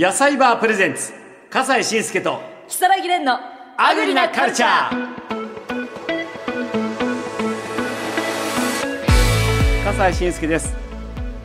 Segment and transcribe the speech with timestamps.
[0.00, 1.12] 野菜バープレゼンツ
[1.50, 3.36] 笠西慎介と木更木蓮の
[3.76, 5.18] アグリなカルチャー。
[9.84, 10.72] 笠西慎介です。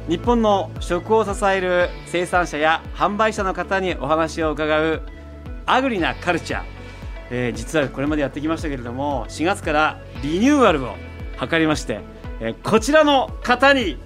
[0.08, 5.02] 日本の食を支える生産者や販売者の方にお話を伺う
[5.66, 6.64] アグリなカルチャー、
[7.32, 10.94] えー実はこれまでやってきましたけれども4月からリニューアルを
[11.44, 12.02] 図りまして、
[12.40, 13.98] えーこちらの方に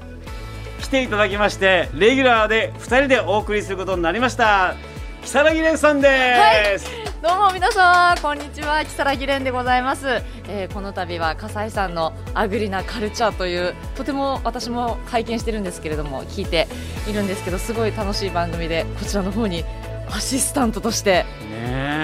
[0.82, 4.76] 来ていただきましてレギュラーで2人でお送りすることになりました。
[5.23, 6.90] 木更木蓮さんです、
[7.22, 8.86] どうも皆さんこんにちは。
[8.86, 16.67] 木更木蓮でございます、えーこの度は笠井さんのアグリなカルチャーというとても私も拝見してるんですけれども聞いて
[17.09, 19.66] いるんですけどすごい楽しい番組でこちらの方に
[20.09, 21.44] アシスタントとしてお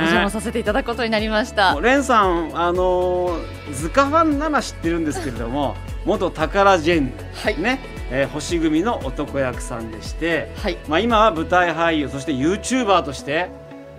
[0.01, 7.57] 邪ね魔させていただくことになりましえた、もうレンさんあのー図鑑ファンなら知ってるんですけれども元タカラジェンはい。
[7.57, 7.79] ね、
[8.11, 10.77] えー星組の男役さんでして、はい。
[10.87, 13.49] まあ、今は舞台俳優そして YouTuber として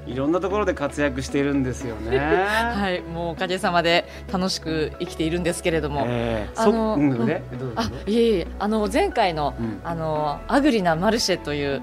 [0.07, 2.19] いろんなところで活躍しているんですよね。
[2.19, 3.01] はい。
[3.01, 6.61] もうおかげさまで楽しく生きているんですけれども、えー。
[6.61, 7.27] あのそうんうん。
[7.27, 7.75] ねどうぞ。
[7.77, 8.47] あいえいえ。
[8.59, 9.81] あの前回の、うん。
[9.83, 11.83] あのアグリなマルシェという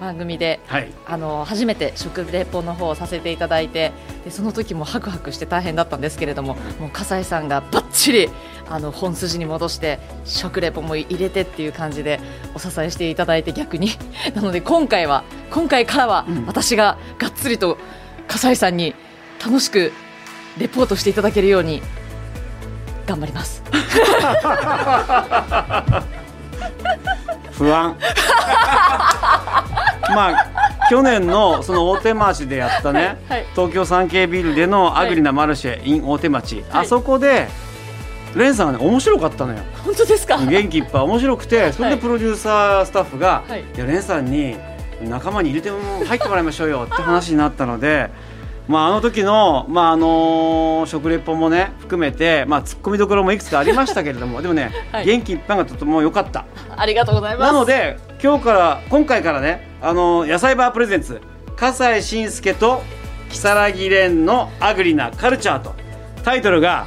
[0.00, 0.90] 番組ではい。
[1.06, 3.92] あの初めて食レポの方をさせていただいて
[4.24, 8.28] でその時もハクハクして大変だったんですけれどももう笠井さんがばっちり
[8.68, 12.20] あの本筋に戻して食レポも入れてっていう感じで
[12.54, 13.90] お支えしていただいて逆に。
[14.34, 16.46] なので今回は今回からはうん。
[16.46, 17.78] 私ががっつりと
[18.28, 18.94] 笠井さんに
[19.44, 19.92] 楽しく
[20.58, 21.82] レポートしていただけるように
[23.06, 23.62] 頑張ります。
[27.52, 27.96] 不安
[30.14, 37.48] まあ去年のその大手町でやったね、はい東京産経ビルでのアグリなマルシェ in 大手町、あそこで
[38.34, 39.60] レンさんがね面白かったのよ。
[39.84, 40.38] 本当ですか？
[40.38, 43.60] 元気いっぱい面白くてそれでプロデューサースタッフが、はい。
[43.62, 44.56] い、やレンさんに
[45.02, 48.10] 仲間に入れても入ってもらいましょうよって話になったので。
[48.68, 55.04] まあ、あの時の、まああの食レポもね含めて、まあ、ツッコミどころもいくつかありましたけれどもでもね、はい。
[55.04, 56.46] 元気いっぱいがとても良かった。
[56.76, 57.52] ありがとうございます。
[57.52, 61.20] なので今日から今回からねあの野菜バープレゼンツ
[61.56, 62.82] 笠西慎介と
[63.30, 65.74] 如月蓮のアグリなカルチャーと
[66.22, 66.86] タイトルが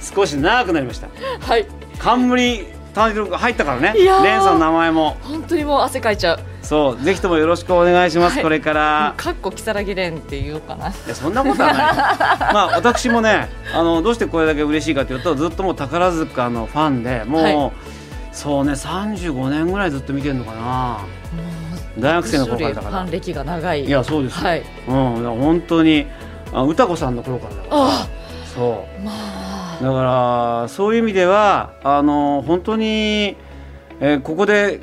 [0.00, 1.08] 少し長くなりました。
[1.40, 1.66] はい。
[1.98, 2.64] 冠
[2.94, 3.88] タイトルが入ったからね。
[3.88, 5.16] 蓮さんの名前も。
[5.22, 6.40] 本当にもう汗かいちゃう。
[6.62, 8.42] そうぜひともよろしくお願いします、はい。
[8.44, 9.14] これから。
[9.16, 10.90] かっこ木更木蓮って言おうかな。
[10.90, 11.96] いやそんなことはない
[12.54, 17.72] まあ私もねあのどうしてこれだけ嬉しいかというとずっともう宝塚のファンでもう、はい。
[18.32, 20.98] そうね35年ぐらいずっと見てるのかな
[21.98, 23.84] 大学生の頃からだからファン歴が長い。
[23.84, 24.62] いやそうですよ、はい。
[24.88, 24.94] うん、
[25.40, 26.06] 本当に
[26.52, 28.08] あ歌子さんの頃からだからあ
[28.54, 29.78] そあ、まあ。
[29.80, 33.36] うだからそういう意味ではあの本当に、
[34.00, 34.80] えーここで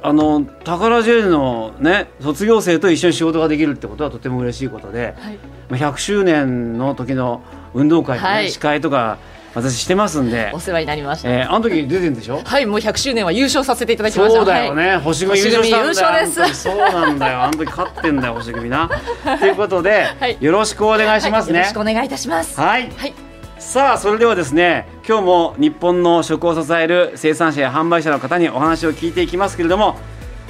[0.00, 5.38] あの宝ジェルのね卒業生と一緒に仕事ができるってことはとても嬉しいことで、はい。
[5.68, 7.42] まあ、100周年の時の
[7.74, 9.18] 運動会の、ねはい司会とか
[9.54, 10.50] 私してますんで。
[10.54, 11.28] お、世話になりました。
[11.30, 12.40] えーあの時出てるんでしょ？
[12.44, 14.36] はい、もう100周年は優勝させていただきました。
[14.36, 14.86] そうだよはい。
[14.86, 15.88] ね、星組優勝したんだよ。
[15.88, 16.62] 星組優勝です。
[16.62, 17.42] そうなんだよ。
[17.42, 18.88] あの時勝ってんだよ星組な。
[19.40, 20.36] ということで、はい。
[20.40, 22.60] よろしくお願いしますね、はいよろしくお願いいたします。
[22.60, 23.14] はい、はい。
[23.58, 29.96] さあそれではですね今日も日本の食を支える生産者や販売者の方にお話を聞いていきますけれども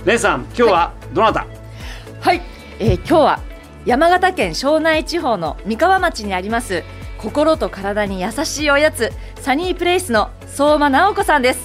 [0.05, 1.47] レンさん今日はどなた、
[2.21, 2.43] はい、
[2.79, 3.41] えー今日は
[3.87, 6.85] 山形県庄内地方の三河町にあります
[7.19, 11.61] 心と体に優しいおやつサニープレイスの相馬直子さんです、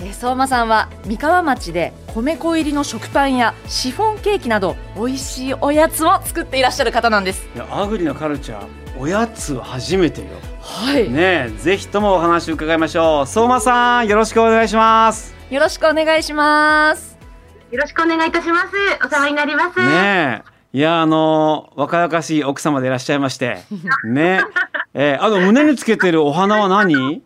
[0.00, 7.48] えー相馬さんは三河町で米粉入りの食パンやシフォンケーキなど美味しいおやつを作っていらっしゃる方なんです。
[7.54, 8.66] いやアグリのカルチャー
[8.98, 10.26] おやつは初めてよ。
[10.60, 13.26] はい、ねえぜひともお話を伺いましょう。
[13.26, 15.34] 相馬さんよろしくお願いします。
[15.50, 17.16] よろしくお願いします。
[17.70, 18.68] よろしくお願いいたします。
[19.04, 19.78] お世話になります。
[19.80, 23.62] ねえいやあの若々しい奥様でいらっしゃいまして。
[24.04, 24.40] ね。
[24.92, 27.22] えーあの胸につけてるお花は何？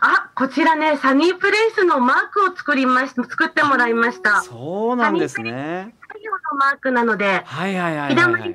[0.00, 4.40] あ、こちらね、サニープレイスのマークを作りまし作ってもらいました。
[4.40, 5.94] 太そうなんですね。
[6.22, 8.54] 陽のマークなので、はいはいはい日はい、まりの場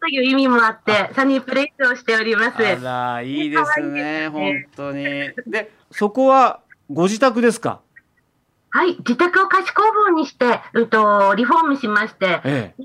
[0.00, 2.56] という意味もあって、サニープレイスをしております。
[2.58, 4.28] あらいいです可愛いね。
[4.28, 5.02] 本ね当に。
[5.46, 6.60] でそこは
[6.90, 7.80] ご自宅ですか？
[8.68, 12.82] はい、自宅を貸し工房にして、うんと、リフォームしまして、ええ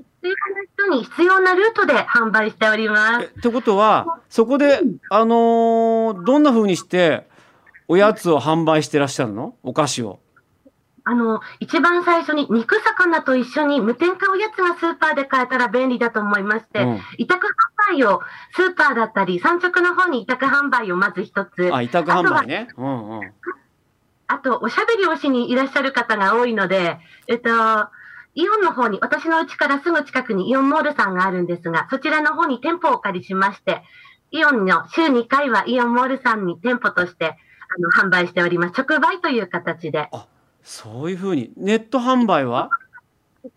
[0.86, 3.24] 人に必要なルートで販売しております。
[3.34, 4.80] えってことはそこで
[5.10, 7.26] あのーどんな風にして
[7.88, 9.56] おやつを販売してらっしゃるの？
[9.62, 10.20] お菓子を。
[11.04, 17.00] あの、一番最初に肉魚と一緒に無添加おやつがスーパーで買えたら便利だと思いまして、うん。
[17.18, 17.44] 委託
[17.88, 18.20] 販売を
[18.52, 21.74] スーパーだったり、産直の方に委託販売をまず一つ。
[21.74, 22.68] あ委託販売ね。
[22.76, 23.32] うんうん。
[24.28, 27.50] あと、おしゃべりをしにいらっしゃる方が多いので、えっと、
[28.34, 33.82] イオンの方に、私の家からすぐ近くにイオンモールさんがあるんですが、そちらの方に店舗をお借りしまして、
[34.30, 38.80] イオンの週2回はイオンモールさんに店舗としてあの販売しております。
[38.80, 40.08] 直売という形で。
[40.62, 41.52] そういうふうに。
[41.56, 42.70] ネット販売は？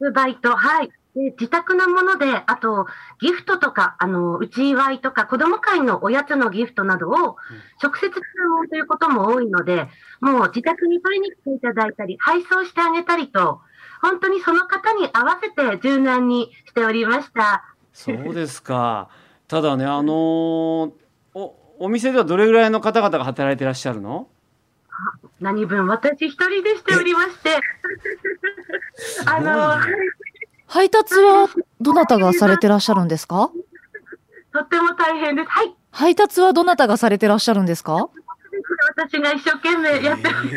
[0.01, 0.91] 直売と、はい。
[1.15, 2.87] で自宅のもので、あと、
[3.21, 7.37] ギフトとか、あの、内祝いとか、子供会のおやつのギフトなどを、
[7.81, 9.87] 直接注文ということも多いので、
[10.19, 13.61] もう自宅に取りに来ていただいたり、配送してあげたりと、
[14.05, 17.63] 本当にその方に合わせて柔軟にしておりました。
[17.91, 19.09] そうですか。
[19.47, 20.91] ただね、あのー
[21.33, 24.27] お、お店ではどれぐらいの方々が働いてらっしゃるの？
[25.41, 27.59] 何分、私一人でしておりまして、
[29.27, 29.79] あの、
[30.67, 31.47] 配達は
[31.81, 33.49] どなたがされてらっしゃるんですか？
[34.53, 35.49] とっても大変です。
[35.49, 35.75] はい。
[35.91, 38.09] 配達はどなたがされてらっしゃるんですか？
[38.95, 40.47] 私が一生懸命やってます。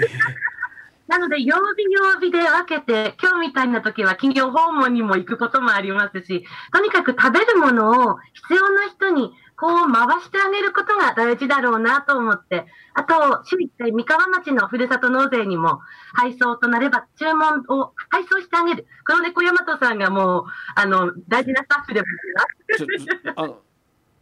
[1.08, 15.81] なので、曜日曜日で分けて、今日みたいな時は企業訪問にも行くこともありますし、とにかく食べるものを必要な人にこう回してあげることが大事だろうなと思って、あと、週1回三河町のふるさと納税にも
[16.12, 18.87] 配送となれば注文を配送してあげる。
[19.04, 20.44] 黒猫大和さんがもう、
[20.75, 22.06] あの、大事なスタッフでも
[22.37, 23.69] あります。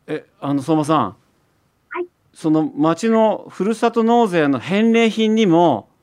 [0.08, 5.95] えあの相馬さん、はいその町のふるさと納税の返礼品にも、はい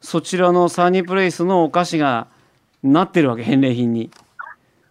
[0.00, 2.28] そちらのサニープレイスのお菓子が
[2.82, 4.10] なってるわけ返礼品に。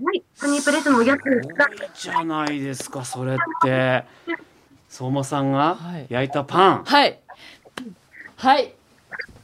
[0.04, 0.24] はい。
[0.34, 4.04] サニープレスのおやつが、じゃないですかそれって
[4.90, 7.20] 相馬さんがはい焼いたパン、はい。
[8.36, 8.74] はい。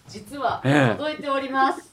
[0.07, 1.91] 実はええ届いております。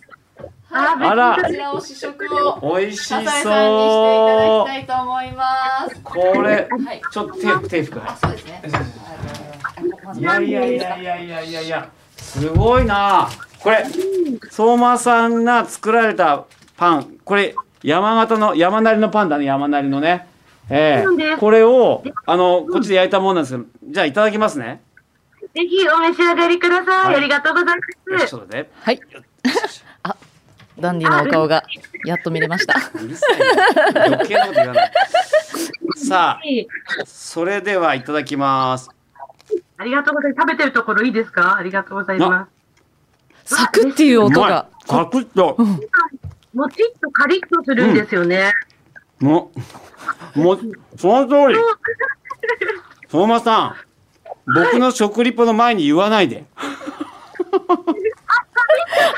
[0.70, 5.44] ああらこちらを試食を美味し笹井さんにしていただそうきたいと思いま
[5.88, 6.00] す。
[6.02, 7.02] これはい。
[7.10, 8.62] ちょっと手拭手拭くあ、そうですね。
[10.18, 13.28] いやいやいやいやいやいやいやすごいな
[13.62, 13.84] これ
[14.50, 16.44] 相馬さんが作られた
[16.76, 20.26] パンこれ山形の山なりのパンだね山なりのね
[20.70, 24.82] ええこれをあのこっちで焼いたものなんですけどじゃあいただきますね
[25.54, 27.04] ぜひお召し上がりください。
[27.06, 28.26] はいありがとうございよます。
[28.26, 29.00] しちょっとねはい。
[30.02, 30.16] あ、
[30.78, 31.64] ダンディのお顔が
[32.04, 32.74] やっと見れました。
[33.02, 34.92] うるさいな余計なこと言わない
[35.96, 36.40] さあ
[37.06, 38.90] それではいただきます
[39.78, 40.42] ありがとうございます。
[40.42, 41.56] 食べてるところいいですか？
[41.56, 42.57] ありがとうございます。
[43.48, 44.68] サクっていう音が。
[44.86, 45.56] サクッと
[46.54, 48.52] もちっとカリッとするんですよね。
[49.20, 49.50] も
[50.36, 50.60] うもう
[50.96, 51.58] その通り
[53.10, 53.74] 相馬さ
[54.46, 56.44] ん僕の食リポの前に言わないで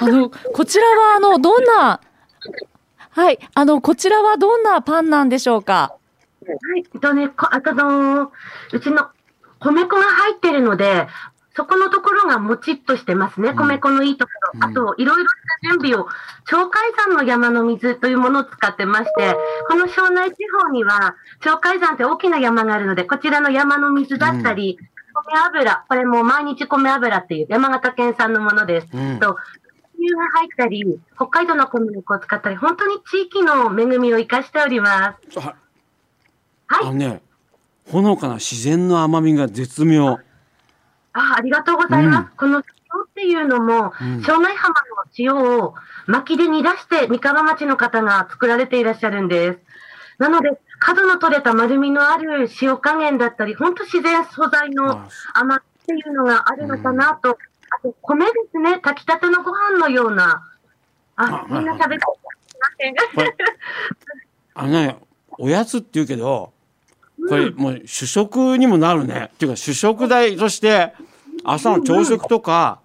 [0.01, 2.01] あの、こちらは、あの、どんな、
[3.11, 5.93] はい、あの、こちらはどんなパンなんでしょうか？
[6.47, 6.85] はい。
[6.95, 8.31] えっとね、こあとのー
[8.73, 9.09] うちの
[9.59, 11.07] 米粉が入ってるので、
[11.57, 13.51] そこのところがもちっとしてますね。
[13.53, 14.39] ん米粉のいいところ。
[14.55, 16.09] うんあと、いろいろした準備を、
[16.49, 19.37] 鳥海山の山の水というものを使ってまして、
[19.69, 24.79] この庄内地方には、鳥海山って大きな山があるので、こちらの山の水だったり、
[25.13, 28.89] 米油、これも毎日米油っていう山形県産のものです。
[28.93, 29.37] うんと
[30.03, 35.39] 牛が入ったり、北海道の小麦粉を使ったり、本当に地域の恵みを生かしております。
[35.39, 35.55] あ
[36.71, 37.21] はいあのね
[37.91, 40.21] ほのかな自然の甘みが絶妙
[41.13, 42.27] あありがとうございます。
[42.31, 42.63] うんこの
[42.95, 44.81] 塩っていうのも、うん庄内浜の
[45.19, 45.75] 塩を
[46.07, 49.59] 薪で煮出して三河町の方が作られていらっしゃるんです。
[50.19, 57.39] なので、角の取れた丸みのある塩加減だったり、本当自然素材のあ甘っていうのがあるのかなと。
[57.73, 58.81] あと、米ですね。
[58.81, 60.47] 炊きたてのご飯のような。
[61.17, 62.15] ああ、みんな食べてま
[63.15, 63.35] これ
[64.55, 64.97] あのね
[65.39, 66.53] おやつって言うけど
[67.29, 70.93] これもう主食にもなるねっていうか主食代として
[71.45, 72.81] 朝の朝食とか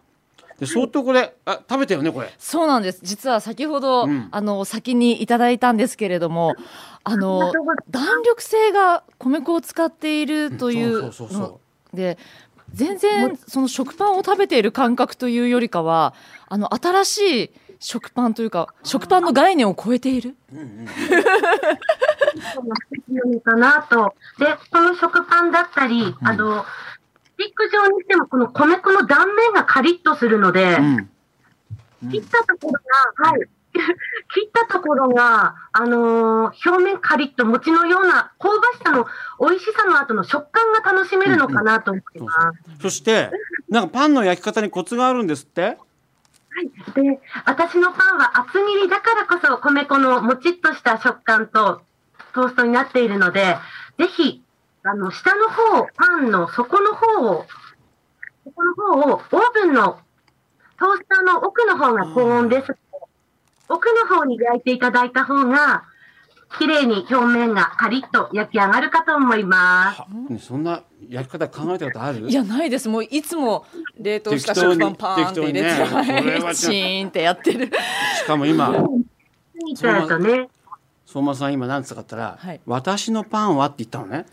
[0.59, 2.99] で相当これあ食べたよねこれそうなんです。
[3.03, 6.55] 実は先ほど、うんあの、先にいただいたんですけれども、
[7.03, 7.15] あ。
[7.17, 7.51] の、
[7.89, 11.59] 弾力性が米粉を使っているというそうそうそうの
[11.93, 12.17] で、
[12.73, 16.13] 全然その食パンを食べている感覚というよりかは、
[16.47, 20.35] あの、新しい食パンというか、食パンの概念を超えている？
[20.49, 20.87] そう、うんうん、
[22.55, 24.15] そうな素敵なのかなと。
[24.39, 31.09] で、この食パンだったり、あの、スティック状にしても、この米粉の断面がカリッとするので、うん
[32.11, 32.73] 切ったところ
[33.23, 33.41] が、はい。
[33.75, 39.07] 切ったところが、あのー表面カリッと餅のような香ばしさの
[39.39, 42.81] 美味しさの後の食感が楽しめるのかなと思います。
[42.81, 43.31] そして
[43.69, 45.61] なんかパンの焼き方にコツがあるんですって？
[45.63, 45.75] は
[46.61, 47.01] い。
[47.01, 51.81] で、私のパンは厚切りだからこそ米粉のもちっとした食感と
[52.33, 53.57] トーストになっているので、
[53.97, 54.41] ぜひ、
[54.87, 57.45] あの、下の方、パンの底の方を、
[58.43, 59.21] 底の方をオー
[59.53, 59.97] ブンの
[60.77, 62.77] トースターの奥の方が高温です。
[63.67, 65.85] 奥の方に焼いていただいた方が、
[66.59, 69.95] 綺麗に表面がカリッと焼き上がるかと思いま
[70.37, 70.45] す。
[70.45, 72.29] そんな焼き方考えたことある？
[72.29, 72.87] いやないです。
[72.87, 73.65] もういつも
[73.99, 77.71] 冷凍した食パンパーンって入れて、ねチーンってやってる。
[78.19, 78.71] しかも今
[81.07, 84.27] 相馬さん今何つったかったら、はい私のパンはって言ったのね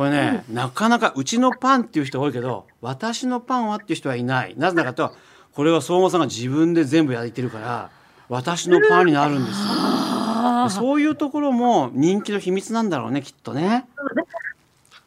[0.00, 4.54] これね、なかなかうちのパンっていう人多いけど私のパンはっていう人はいない。
[4.56, 5.14] なぜならと
[5.52, 7.90] これは相馬さんが自分で全部焼いてるから
[8.30, 9.58] 私のパンになるんですよ。
[9.58, 10.70] あー。
[10.70, 13.84] そういうところも人気の秘密なんだろうねきっとね。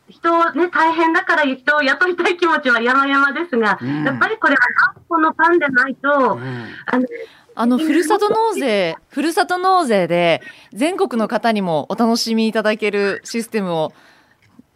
[0.09, 4.03] 人をね、大変だから人を雇いたい気持ちは山々ですが、うん。
[4.03, 6.67] やっぱりこれはこのパンでないと、うん。
[6.85, 7.07] あの、
[7.55, 13.93] あの、ふるさと納税、ふるさと納税で、全国の方にもお楽しみいただけるシステムを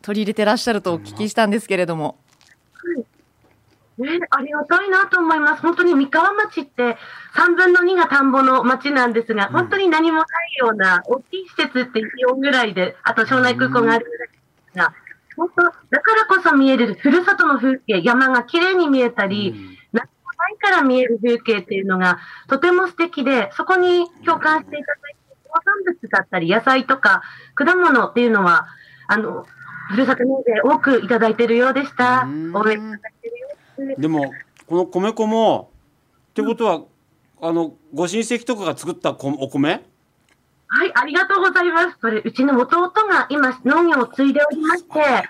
[0.08, 2.18] 取り入れてらっしゃるとお聞きしたんですけれども。
[3.98, 5.62] ね、ありがたいなと思います。
[5.62, 6.96] 本当に三河町って
[7.36, 10.26] 3分の2が田んぼの町なんですが、ん本当に何もない
[10.62, 14.34] ような大きい施設って4ぐらいで、あと庄内空港があるぐらいで
[14.72, 14.94] すが、
[15.36, 15.72] 本当、だ
[16.02, 27.24] からこそ見えるふるさとの風景、山が綺麗に見えたり、うん何もないから見える風景っていうのがとても素敵で、そこに共感していただいて、農産物だったり野菜とか
[27.56, 28.68] 果物っていうのは、
[29.08, 29.46] あの、
[29.90, 32.22] ふるさと納税多くいただいてるようでした。
[32.22, 32.56] うん。
[32.56, 33.48] 応援いただいてるよ
[33.98, 34.34] うでも
[34.66, 35.72] この米粉も
[36.30, 36.82] ってことは
[37.42, 39.84] あのご親戚とかが作ったこお米？
[40.70, 41.98] はい、ありがとうございます。
[41.98, 45.24] これ、うちの弟が今、農業を継いでおりまして、は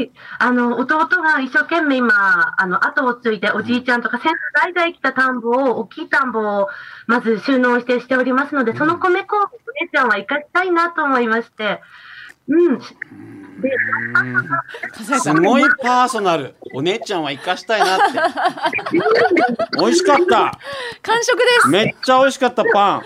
[0.00, 6.68] い、あの、弟が一生懸命今、あの、後を継いで、おじいちゃんとか先祖代々来た田んぼを、大きい田んぼを、
[7.08, 9.44] まず収納してしておりますので、その米粉をお
[9.82, 11.80] 姉ちゃんは生かしたいなと思いまして、
[12.48, 12.78] うん。
[12.78, 12.84] で、
[15.20, 15.32] す。
[15.34, 18.18] ごいパーソナルお姉ちゃんは生かしたいなって
[19.78, 20.58] 美味しかった
[21.02, 21.68] 完食です。
[21.68, 23.02] めっちゃ美味しかったパン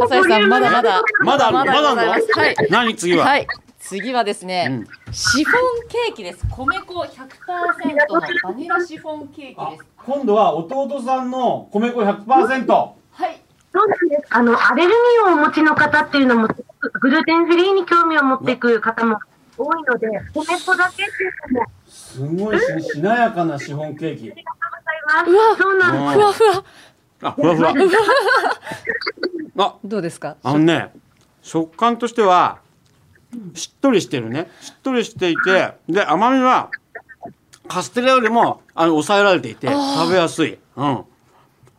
[0.00, 1.02] 笠井さん、まだまだ。
[1.24, 2.02] まだまだま。
[2.02, 2.56] はい。
[2.70, 3.46] 何次は、はい。
[3.78, 6.46] 次はですね、うんシフォンケーキです。
[6.50, 9.84] 米粉100%のバニラシフォンケーキあです。
[10.04, 13.40] 今度は弟さんの米粉100%はい。
[13.72, 14.26] そうなんです。
[14.30, 16.48] あの、アレルギーをお持ちの方っていうのも、
[17.00, 19.18] グルテンフリーに興味を持っていく方も
[19.56, 24.32] 多いので、米粉だけっていうのも、すごいししなやかなシフォンケーキ。
[24.32, 24.34] あ
[25.24, 26.38] りがとうございます。
[26.38, 27.18] そうなんです。
[27.18, 27.32] ふわふわ。
[27.32, 27.74] あふわふわ。
[29.58, 30.36] あ どうですか？
[30.42, 30.92] あのね
[31.42, 32.58] 食感としては
[33.54, 34.50] しっとりしてるね。
[34.60, 36.70] しっとりしていてで甘みは
[37.66, 40.58] カステラよりもあの抑えられていて食べやすい。
[40.76, 41.04] うん。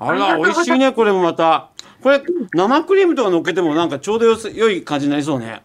[0.02, 1.70] あら美味しいねこれもまた
[2.02, 2.22] これ
[2.54, 5.62] 生クリームとか乗っけてもなんかちょうどよす良い感じになりそうね。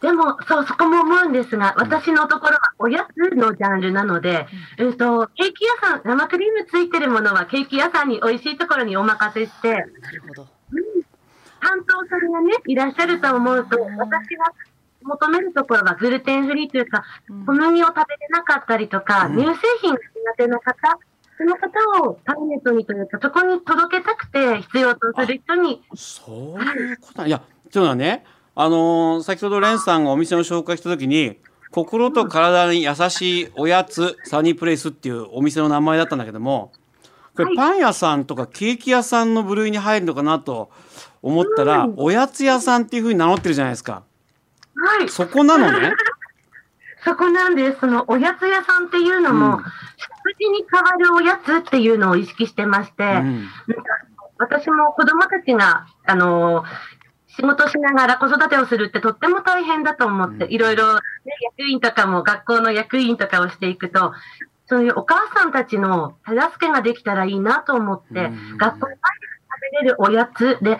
[0.00, 4.46] でも、そう、そこも思うんですが、私のところはおやつのジャンルなので、
[4.78, 9.76] えっと、ケーキ屋さん、生クリームついてるものはケーキ屋さんに美味しいところにお任せして、な
[10.10, 10.46] るほど。
[11.60, 14.52] 担当さんがね、いらっしゃると思うと、私が
[15.02, 17.04] 求めるところはグルテンフリーというか、
[17.46, 19.36] 小麦を食べれなかったりとか、うん。
[19.36, 20.98] 乳製品が苦手な方、
[21.36, 24.39] その方をターゲットにというか、そこに届けたくて
[24.94, 28.24] 必要とする人に、そういうこといやっていうのはね。
[28.56, 31.38] あのー先ほどレンさんがお店を紹介した時に
[31.70, 36.72] 心と体に優しいおやつサニープレイスっていうお店の名前だったんだけども
[37.36, 40.70] これパン屋さんとかケーキ屋さんの部類に入るのかなと
[41.22, 44.02] 思ったら、おやつ屋さんっていうふうに名乗ってるじゃないですか。
[44.74, 45.92] はい、そこなのね？
[47.04, 47.80] そこなんです。
[47.80, 49.62] そのおやつ屋さんっていうのも、うん。
[49.62, 49.68] 食
[50.38, 53.48] 事に代わるおやつっていうのを意識してまして、うん
[54.40, 56.64] 私も子供たちが、あの
[57.36, 60.52] 仕事しながら子育てをするってとっても大変だと思って、うん。
[60.52, 61.00] いろいろ、ね、
[61.58, 64.12] 役員とかも学校の役員とかをしていくと、
[64.66, 68.56] そういうお母さんたちの手助けができたらいいなと思って、うん。
[68.56, 69.09] 学校で食べ
[69.72, 70.78] れるおやつで、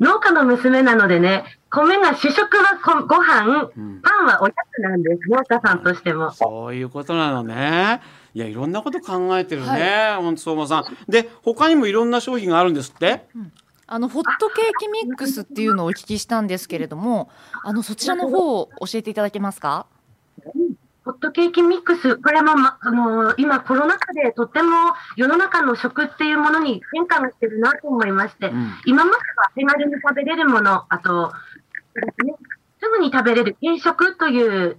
[0.00, 4.00] 農家の娘なのでね、米が主食はこご飯、うん。
[4.00, 6.30] パンはおやつなんです、農家さんとしても。
[6.32, 8.00] そういうことなのね。
[8.34, 11.10] いやいろんなこと考えてるね、本当相馬さん。
[11.10, 13.26] で他にもいろんな商品があるんですって？
[13.86, 17.30] あのホットケーキミックスっていうのをお聞きしたんですけれども、
[17.64, 19.86] あのそちらの方を教えていただけますか？
[21.08, 28.74] ホットケーキミックス、これも、ま、あの今コロナ禍でとっても世の中の食っていうものに変化がしてるなと思いまして、うん。
[28.84, 31.32] 今までは手軽に食べれるもの、あと、
[32.26, 32.34] ね、
[32.78, 34.76] すぐに食べれる軽食という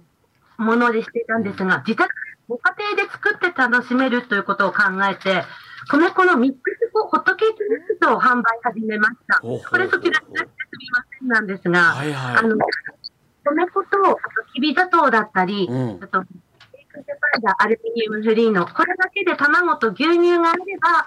[0.56, 2.14] ものでしていたんですが、自宅、
[2.48, 5.42] ご家庭で作って楽しめるということを考えて、
[5.90, 9.40] 米粉のミックスホットケーキミックスを販売始めました。
[9.40, 12.36] これそちらに出してすみませんなんですが、はいはい。
[12.36, 12.56] あの、
[13.42, 14.20] 米粉と
[14.54, 16.24] きび砂糖だったり、うんあと、
[17.58, 21.06] アルミニウムフリーの、これだけで卵と牛乳があれば、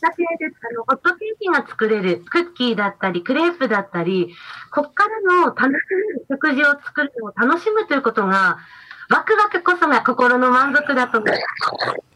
[0.00, 4.34] だけで、あの、ホットケーキが作れる、クッキーだったり、クレープだったり、
[4.70, 5.70] こっからの楽しめ
[6.14, 8.58] る食事を作るのを楽しむということが、
[9.10, 11.42] ワクワクこそが心の満足だと思います。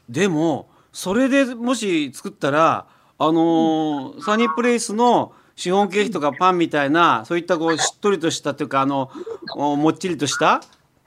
[0.08, 2.86] でもそれでもし作ったら
[3.18, 9.10] あのーサニープレイスのシフォンケーキとかパンみたいなそういったこうしっとりとしたっていうかあの
[9.56, 10.62] おもっちりとした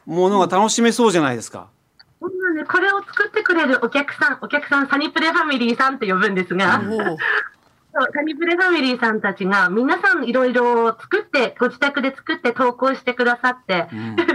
[0.05, 1.67] ものが楽しめそうじゃないですか。
[2.21, 6.81] そうなんですこれを作ってくれるお客さん、お客さん、サニプレファミリーさんって呼ぶんですが、
[8.13, 14.15] サニプレファミリーさんたちが、皆さんいろいろ作って、ご自宅で作って投稿してくださって、うん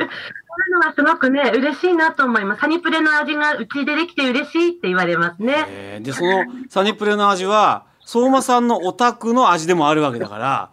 [0.53, 2.61] そういうのがすごくね、嬉しいなと思います。
[2.61, 5.65] サニプレの味がうちでできて嬉しいって言われますね。
[5.69, 10.71] えーでそのサニープレの味は相馬さんのお宅の味でもあるわけだから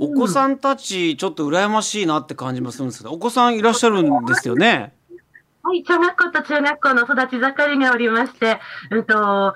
[0.00, 4.92] お子さんたちちょっと羨ましいなって感じもするんですけどお子さんいらっしゃるんですよね？
[5.62, 8.60] はい、小学校と中学校の育ち盛りがおりまして、
[8.90, 9.54] うんと、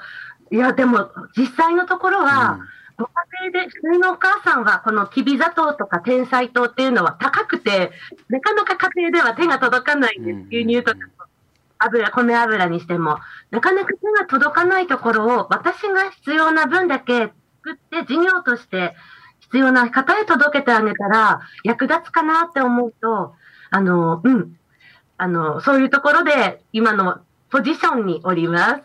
[0.50, 2.58] いや、でも、実際のところは、
[2.98, 7.92] ご家庭で、普通のお母さんは、このきび砂糖とか天才糖っていうのは高くて、
[8.28, 10.36] なかなか家庭では手が届かないんです。
[10.36, 10.98] うん牛乳とか、
[11.84, 13.18] 油、米油にしても。
[13.50, 17.32] なかなか手が届かないところを、私が必要な分だけ
[17.64, 18.94] 作って、事業として
[19.40, 23.34] 必要な方へ届けてあげたら、役立つかなって思うと、
[23.70, 24.56] あの、うん。
[25.18, 27.20] あの、そういうところで、今の
[27.50, 28.82] ポジションにおります。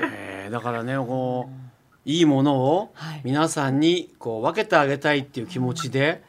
[0.00, 6.22] えーだからねこういいものをはい皆さんにこう分けてあげたいっていう気持ちで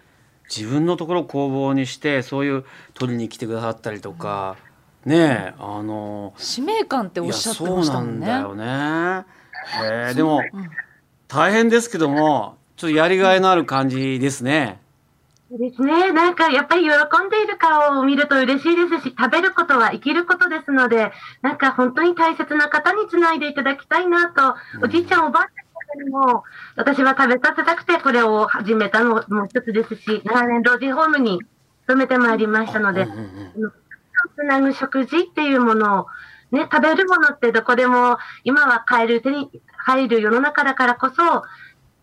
[0.50, 4.58] 自分のところを工房にしてそういう取りに来てくださったりとか
[5.06, 8.20] ねえあの使命感っておっいやしゃってそうなましたもんね。
[8.20, 9.26] んだよね。
[9.72, 10.70] えーでもうん
[11.28, 14.80] 大変ですけどもちょっとやりがいのある感じですね。
[15.50, 16.12] そうですね。
[16.12, 21.12] なんか、やっぱり喜んでいる顔を見ると嬉しいですし、食べることは生きることですので、
[21.44, 26.44] なんか本当に大切な方につないでいただきたいなと、おじいちゃん、おばあちゃんにも、
[26.76, 31.40] 私は食べさせたくてこれを始めたのも一つですし、長年老人ホームに
[31.82, 33.18] 勤めてまいりましたので、うんうん
[33.64, 33.74] うん
[34.30, 36.08] つなぐ食事っていうものを、
[36.52, 41.44] ね、食べるものってどこでも今は買える手に入る世の中だからこそ、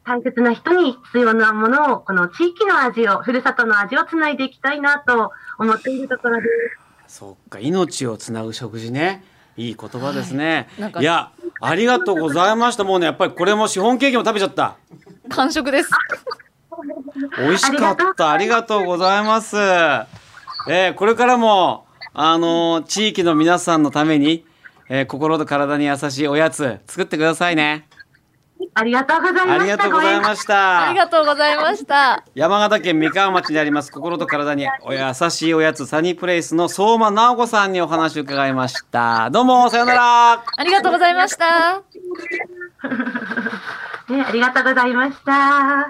[0.04, 6.48] 大切な人に必要なものを、この地域の味を、ふるさとの味をつないでいきたいなと思っているところで
[7.08, 7.18] す。
[7.18, 9.22] そっか命をつなぐ食事ね
[9.58, 10.68] いい言葉ですね。
[10.80, 11.30] はいいや
[11.60, 14.76] ありがとうございましたもうねやっぱりこれもシフォンケーキも食べちゃった。
[15.28, 15.90] 完食です。
[17.38, 18.30] 美味しかった。
[18.30, 19.56] ありがとうございます。
[19.58, 24.44] えーこれからも、あのー地域の皆さんのために、
[24.88, 27.86] えー心と体に優しいおやつ作ってくださいね。
[28.74, 29.58] ありがとうございました。
[29.58, 30.88] ありがとうございました。
[30.88, 32.24] ありがとうございました。
[32.34, 39.30] 山形県三河町にあります心と体にお優しいおやつサニープレイスの相馬直子さんにお話を伺いました。
[39.30, 40.32] どうもさようなら。
[40.32, 41.82] ありがとうございました。
[44.12, 45.86] ね、ありがとうございました。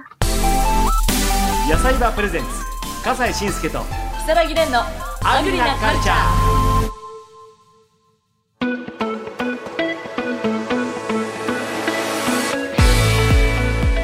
[1.71, 2.49] 野菜バープレゼンツ
[3.05, 6.19] 笠西慎介と木更木蓮のアグリなカルチャー。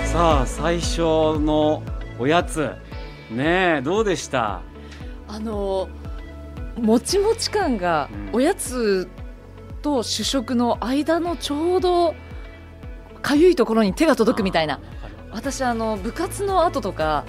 [0.07, 1.01] さあ最初
[1.41, 1.83] の
[2.21, 2.71] おやつ。
[3.31, 4.61] ねえどうでした？
[5.27, 5.89] あの
[6.77, 8.37] もちもち感がうん。
[8.37, 9.09] おやつ
[9.83, 12.15] と主食の間のちょうど
[13.23, 14.79] かゆいところに手が届くみたいな
[15.33, 17.25] 私あの部活の後とか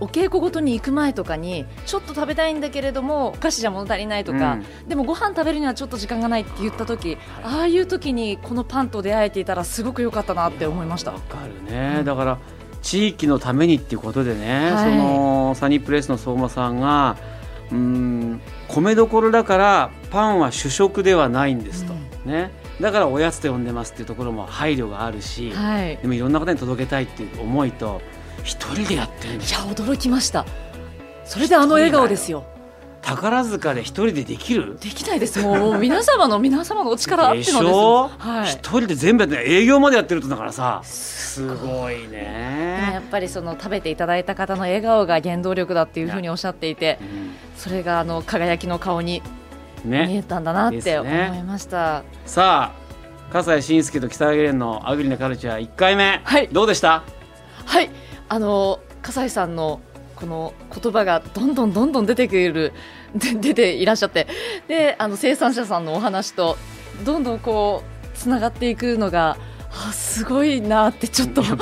[0.00, 11.12] お稽古ごとに行く前とかにちょっと食べたいんだけれどもお菓子じゃ物足りないとか、でもご飯食べるにはちょっと時間がないって言った時、ああいう時にこのパンと出会えていたらすごく良かったなって思いました。
[11.12, 12.38] わかるね、だから
[12.82, 14.90] 地域のためにっていうことでね、はい。
[14.90, 17.16] そのサニープレイスの相馬さんが
[17.70, 21.94] うーん米どころだからパンは主食ではないんですと、
[22.26, 22.50] ね。
[22.80, 25.96] だからおやつと呼んでますっていうところも配慮があるし、はい。
[25.96, 28.02] でもいろんな方に届けたいっていう思いと
[28.42, 30.44] 一人でやってるんでいや驚きました。
[31.24, 32.44] それであの笑顔ですよ。
[33.00, 34.78] 宝塚で一人でできる？
[34.80, 35.38] できないです。
[35.40, 38.08] もう皆様の皆様のお力あってのでですしょ？
[38.08, 38.48] はい。
[38.48, 40.80] 一人で全部やって営業までやってるってだからさ。
[40.84, 42.92] すごいね。
[42.92, 46.98] やっぱりその食べていただいた方の笑顔が原動力だっていうふうにおっしゃっていて
[47.56, 49.20] それがあの輝きの顔に
[49.84, 51.38] うん見えねたんだなって思ね。
[51.40, 56.48] いました、さあ笠西慎介と北木蓮のアグリなカルチャー1回目、はい。
[56.48, 57.02] どうでした？
[57.66, 57.90] はい
[58.34, 59.80] あの笠井さんの
[60.16, 62.72] この言葉がどんどんどんどん出てくる
[63.14, 64.26] 出ていらっしゃって。
[64.66, 66.56] であの生産者さんのお話と
[67.04, 69.36] どんどんこうつながっていくのが
[69.76, 71.58] あすごいなってちょっとあの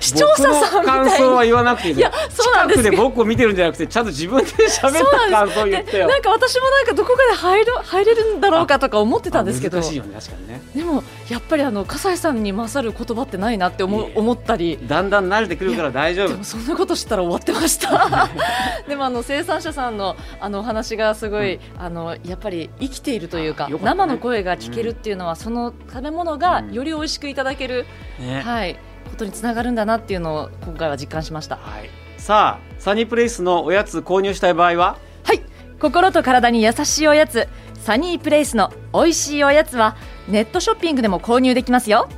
[0.00, 2.80] 視聴者さんみたいに感想は言わなくていいいやそうなんです。
[2.82, 6.08] 近くで僕を見てるんじゃなくてちゃんと自分で喋った感想を言ってよ。
[6.08, 9.78] なんか私もなんかどこかで入る入れるんだろうかとか思ってたんですけど。
[9.78, 10.62] 難しいよね確かにね。
[10.74, 14.78] でもやっぱりあの笠井さんに勝る言葉ってないなって思思ったり。
[14.86, 16.28] だんだん慣れてくるから大丈夫。
[16.28, 18.28] でもそんなことしたら終わってました。
[18.88, 23.78] でもあの生産者さんのあのお話がすごい、あのやっぱり生きているというか、ね。
[23.82, 27.86] 生の声が聞けるっていうのは、その食べ物がより美味しくいただける、
[28.18, 28.40] ね。
[28.40, 28.76] はい
[29.08, 31.56] ことにつながるんだなっていうのを今回は実感しました。
[31.56, 31.90] はい。
[32.18, 34.98] さあサニープレイスのおやつ購入したい場合は？
[35.24, 35.42] はい。
[35.80, 37.48] 心と体に優しいおやつ。
[37.74, 39.96] サニープレイスの美味しいおやつは
[40.28, 42.08] ネットショッピングでも購入できますよ。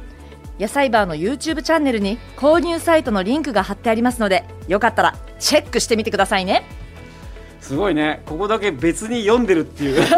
[0.58, 6.66] 野菜バーの YouTube チャンネルに購入サイトのリンクが貼ってありますのでよかったらチェックしてみてくださいね。
[7.60, 8.22] すごいね。
[8.26, 10.04] ここだけ別に読んでるっていう。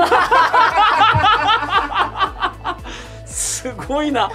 [3.27, 4.31] すごいな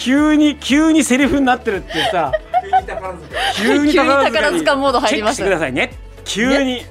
[0.00, 2.32] 急に急にセリフになってるってさ。
[3.54, 5.92] 急に宝塚モード入りましたくださいね。
[6.24, 6.84] 急に、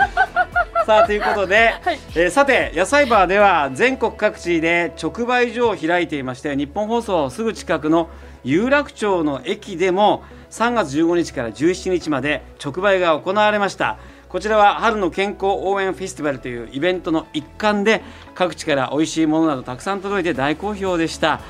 [0.86, 1.98] さあということで、はい。
[2.14, 8.08] えーさて野菜バーでは全国各地で直売所を開いていまして日本放送すぐ近くの
[8.44, 13.98] 有楽町の駅でも3月15日から17日まで直売が行われました。
[14.30, 18.00] こちらは春の健康応援フェスティバルというイベントの一環で
[18.34, 21.40] 各地から美味しいものなどたくさん届いて大好評でした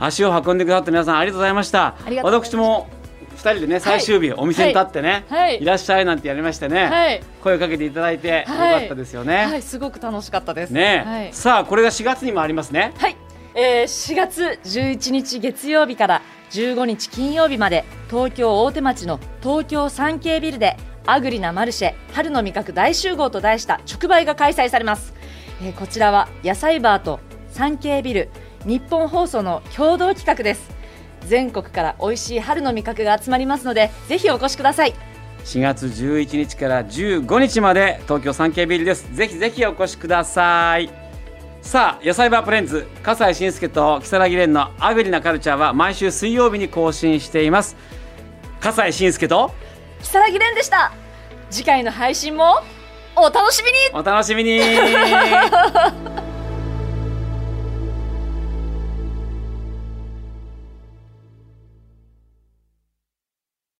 [0.00, 1.94] 足を運んでくださった皆さんありがとうございました。
[2.22, 2.88] 私も
[3.36, 5.62] 2人でね最終日、お店に立ってね、はい。
[5.62, 7.22] いらっしゃいなんてやりましてね、はい。
[7.42, 9.44] 声かけていただいてよかったですよね。
[9.44, 10.70] はいすごく楽しかったです。
[10.70, 11.32] ね、はい。
[11.32, 12.92] さあこれが4月にもありますね。
[12.96, 13.16] はい、
[13.54, 25.14] えー、4月11日月曜日から15日金曜日まで東京大手町の東京三景ビルでアグリなマルシェ春の味覚大集合と題した直売が開催されます、
[25.62, 28.30] えーこちらは野菜バーと三景ビル
[28.64, 30.70] 日本放送の共同企画です
[31.26, 34.94] 全国から美味しい春の味覚が集まりますのでぜひお越しください
[35.44, 39.14] 4月11日から15日まで東京三景ビルです。
[39.14, 40.90] ぜひぜひお越しください。
[41.62, 47.76] さあ野菜バープレンズ笠西慎介と如月蓮のアグリなカルチャーは毎週水曜日に更新しています。
[48.60, 49.50] 笠西慎介と
[50.00, 50.92] 木更木蓮でした
[51.50, 52.62] 次回の配信も
[53.16, 54.60] お楽しみにお楽しみに